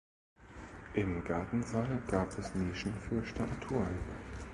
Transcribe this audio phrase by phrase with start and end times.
[0.95, 3.99] Im Gartensaal gab es Nischen für Statuen.